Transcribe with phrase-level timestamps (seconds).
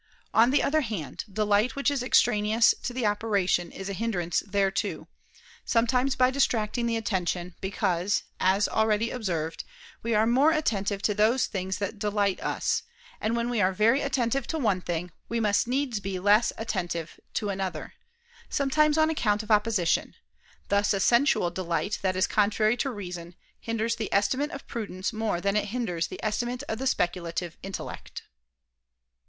[0.33, 5.07] On the other hand, delight which is extraneous to the operation is a hindrance thereto:
[5.63, 9.63] sometimes by distracting the attention because, as already observed,
[10.01, 12.81] we are more attentive to those things that delight us;
[13.21, 17.19] and when we are very attentive to one thing, we must needs be less attentive
[17.35, 17.93] to another:
[18.49, 20.15] sometimes on account of opposition;
[20.69, 25.39] thus a sensual delight that is contrary to reason, hinders the estimate of prudence more
[25.39, 28.23] than it hinders the estimate of the speculative intellect.